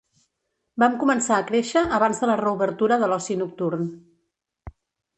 Vam 0.83 0.95
començar 1.03 1.37
a 1.41 1.45
créixer 1.51 1.85
abans 1.99 2.23
de 2.23 2.31
la 2.33 2.39
reobertura 2.41 3.01
de 3.05 3.13
l’oci 3.15 3.41
nocturn. 3.45 3.89